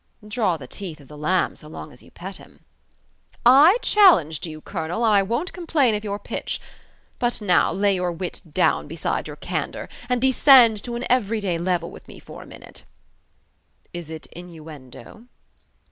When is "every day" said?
11.07-11.59